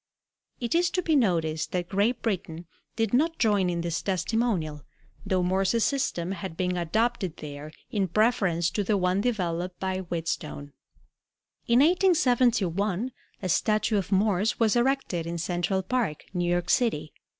It 0.59 0.73
is 0.73 0.89
to 0.97 1.03
be 1.03 1.15
noticed 1.15 1.73
that 1.73 1.87
Great 1.87 2.23
Britain 2.23 2.65
did 2.95 3.13
not 3.13 3.37
join 3.37 3.69
in 3.69 3.81
this 3.81 4.01
testimonial, 4.01 4.81
though 5.27 5.43
Morse's 5.43 5.83
system 5.83 6.31
had 6.31 6.57
been 6.57 6.75
adopted 6.75 7.37
there 7.37 7.71
in 7.91 8.07
preference 8.07 8.71
to 8.71 8.83
the 8.83 8.97
one 8.97 9.21
developed 9.21 9.79
by 9.79 9.99
Wheatstone. 9.99 10.73
In 11.67 11.81
1871 11.81 13.11
a 13.43 13.49
statue 13.49 13.97
of 13.99 14.11
Morse 14.11 14.59
was 14.59 14.75
erected 14.75 15.27
in 15.27 15.37
Central 15.37 15.83
Park, 15.83 16.25
New 16.33 16.49
York 16.49 16.71
City. 16.71 17.13